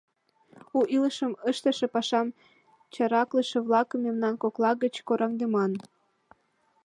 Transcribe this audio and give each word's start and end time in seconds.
У 0.77 0.79
илышым 0.95 1.33
ыштыше 1.49 1.87
пашам 1.93 2.27
чараклыше-влакым 2.93 3.99
мемнан 4.05 4.35
кокла 4.41 4.71
гыч 4.83 4.95
кораҥдыман. 5.07 5.71